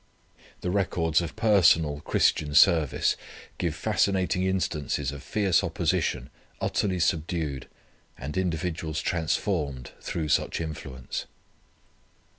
[0.61, 3.15] The records of personal Christian service
[3.59, 7.67] give fascinating instances of fierce opposition utterly subdued
[8.17, 11.27] and individuals transformed through such influence.